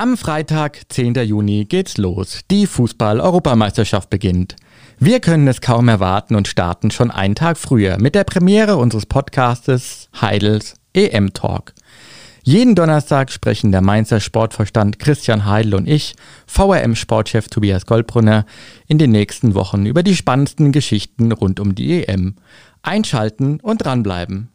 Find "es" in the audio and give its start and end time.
5.46-5.60